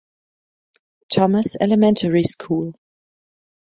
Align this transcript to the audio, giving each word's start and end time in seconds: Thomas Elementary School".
Thomas 1.13 1.55
Elementary 1.61 2.23
School". 2.23 2.73